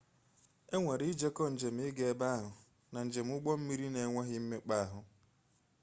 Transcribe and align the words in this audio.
enwere 0.75 1.03
ijeko 1.13 1.41
jem 1.59 1.77
ịga 1.87 2.03
ebe 2.11 2.25
ahụ 2.37 2.49
na 2.93 2.99
njem 3.05 3.27
ụgbọ 3.35 3.51
mmiri 3.61 3.87
na-enweghị 3.93 4.37
mmekpa 4.41 4.75
ahụ 4.85 4.99